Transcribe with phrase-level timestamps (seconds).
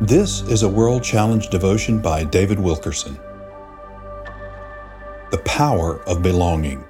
[0.00, 3.16] This is a World Challenge devotion by David Wilkerson.
[5.30, 6.84] The Power of Belonging.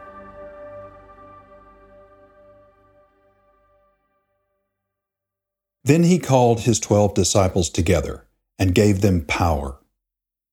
[5.84, 8.24] Then he called his twelve disciples together
[8.58, 9.76] and gave them power.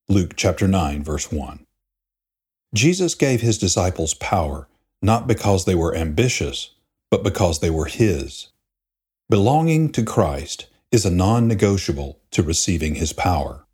[0.10, 1.66] Luke chapter 9, verse 1.
[2.76, 4.68] Jesus gave his disciples power
[5.02, 6.72] not because they were ambitious,
[7.10, 8.50] but because they were his.
[9.30, 13.66] Belonging to Christ is a non negotiable to receiving his power.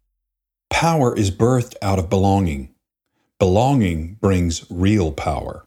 [0.70, 2.70] Power is birthed out of belonging.
[3.40, 5.66] Belonging brings real power.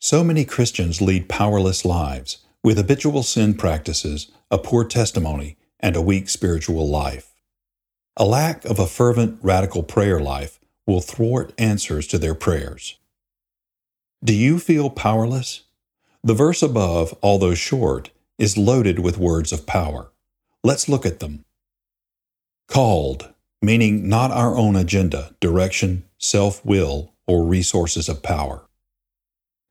[0.00, 6.02] So many Christians lead powerless lives with habitual sin practices, a poor testimony, and a
[6.02, 7.32] weak spiritual life.
[8.16, 12.96] A lack of a fervent, radical prayer life will thwart answers to their prayers.
[14.24, 15.62] Do you feel powerless?
[16.24, 20.10] The verse above, although short, is loaded with words of power.
[20.66, 21.44] Let's look at them.
[22.66, 28.66] Called, meaning not our own agenda, direction, self will, or resources of power.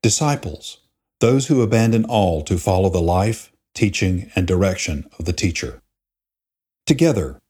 [0.02, 0.77] Disciples,
[1.19, 5.81] those who abandon all to follow the life, teaching, and direction of the teacher.
[6.85, 7.41] Together,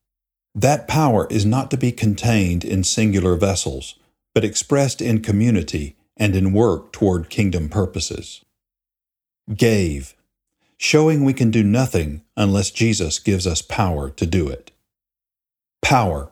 [0.55, 3.93] that power is not to be contained in singular vessels,
[4.33, 8.43] but expressed in community and in work toward kingdom purposes.
[9.55, 10.15] Gave,
[10.85, 14.69] showing we can do nothing unless Jesus gives us power to do it.
[15.81, 16.31] Power.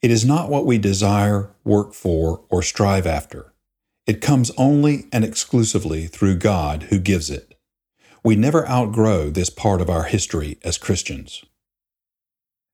[0.00, 3.52] It is not what we desire, work for, or strive after.
[4.06, 7.58] It comes only and exclusively through God who gives it.
[8.22, 11.44] We never outgrow this part of our history as Christians.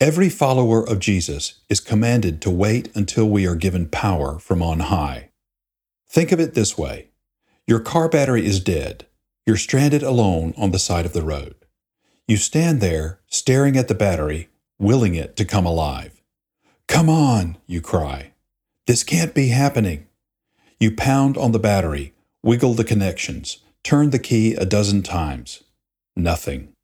[0.01, 4.81] Every follower of Jesus is commanded to wait until we are given power from on
[4.81, 5.31] high.
[6.07, 7.09] Think of it this way
[7.67, 9.07] your car battery is dead.
[9.49, 11.55] You're stranded alone on the side of the road.
[12.27, 16.21] You stand there, staring at the battery, willing it to come alive.
[16.87, 18.35] Come on, you cry.
[18.87, 20.07] This can't be happening.
[20.79, 25.63] You pound on the battery, wiggle the connections, turn the key a dozen times.
[26.15, 26.75] Nothing.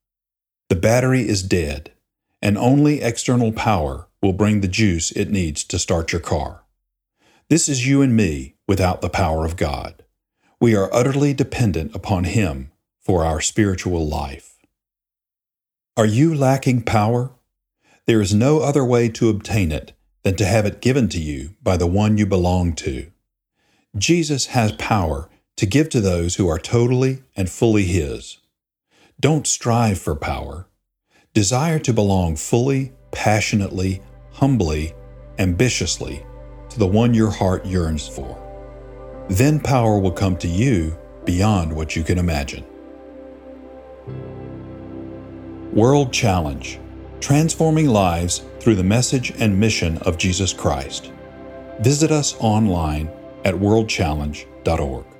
[0.71, 1.93] The battery is dead
[2.41, 6.63] and only external power will bring the juice it needs to start your car.
[7.51, 10.04] This is you and me without the power of God.
[10.65, 14.55] We are utterly dependent upon Him for our spiritual life.
[15.95, 17.33] Are you lacking power?
[18.07, 19.93] There is no other way to obtain it
[20.23, 23.11] than to have it given to you by the one you belong to.
[23.99, 28.39] Jesus has power to give to those who are totally and fully His.
[29.21, 30.67] Don't strive for power
[31.35, 34.01] desire to belong fully, passionately,
[34.33, 34.95] humbly,
[35.39, 36.25] ambitiously
[36.71, 38.44] to the one your heart yearns for.
[39.29, 42.65] Then power will come to you beyond what you can imagine.
[45.73, 46.79] World Challenge
[47.21, 51.11] Transforming Lives Through the Message and Mission of Jesus Christ.
[51.81, 53.11] Visit us online
[53.45, 55.14] at worldchallenge.org.